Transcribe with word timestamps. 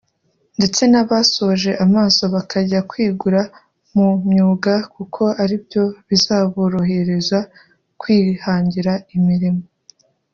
ndetse 0.57 0.81
n’abasoje 0.91 1.71
amaso 1.85 2.23
bakajya 2.33 2.79
kwigura 2.89 3.41
mu 3.95 4.07
myuga 4.29 4.73
kuko 4.95 5.23
aribyo 5.43 5.83
bizaborohereza 6.09 7.39
kwihangira 8.01 8.93
imirimo 9.17 9.63